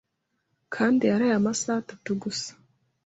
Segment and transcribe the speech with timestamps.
[0.73, 2.51] Kandeke yaraye amasaha atatu gusa.